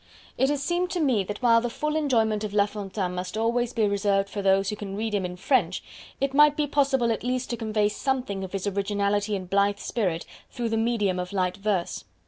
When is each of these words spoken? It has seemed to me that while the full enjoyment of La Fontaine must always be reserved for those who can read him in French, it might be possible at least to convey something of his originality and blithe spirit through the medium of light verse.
It 0.35 0.49
has 0.49 0.63
seemed 0.63 0.89
to 0.93 0.99
me 0.99 1.23
that 1.25 1.43
while 1.43 1.61
the 1.61 1.69
full 1.69 1.95
enjoyment 1.95 2.43
of 2.43 2.55
La 2.55 2.65
Fontaine 2.65 3.13
must 3.13 3.37
always 3.37 3.71
be 3.71 3.85
reserved 3.87 4.29
for 4.31 4.41
those 4.41 4.69
who 4.69 4.75
can 4.75 4.95
read 4.95 5.13
him 5.13 5.25
in 5.25 5.35
French, 5.35 5.83
it 6.19 6.33
might 6.33 6.57
be 6.57 6.65
possible 6.65 7.11
at 7.11 7.23
least 7.23 7.51
to 7.51 7.55
convey 7.55 7.87
something 7.87 8.43
of 8.43 8.53
his 8.53 8.65
originality 8.65 9.35
and 9.35 9.47
blithe 9.47 9.77
spirit 9.77 10.25
through 10.49 10.69
the 10.69 10.75
medium 10.75 11.19
of 11.19 11.31
light 11.33 11.57
verse. 11.57 12.03